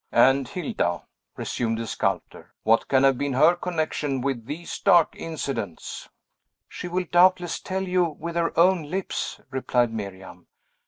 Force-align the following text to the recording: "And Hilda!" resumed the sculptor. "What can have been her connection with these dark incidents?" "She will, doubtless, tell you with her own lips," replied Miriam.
"And 0.11 0.47
Hilda!" 0.47 1.03
resumed 1.37 1.77
the 1.77 1.85
sculptor. 1.85 2.55
"What 2.63 2.87
can 2.87 3.03
have 3.03 3.19
been 3.19 3.33
her 3.33 3.53
connection 3.55 4.21
with 4.21 4.47
these 4.47 4.79
dark 4.79 5.15
incidents?" 5.15 6.09
"She 6.67 6.87
will, 6.87 7.05
doubtless, 7.11 7.59
tell 7.59 7.83
you 7.83 8.05
with 8.05 8.35
her 8.35 8.51
own 8.59 8.89
lips," 8.89 9.39
replied 9.51 9.93
Miriam. 9.93 10.47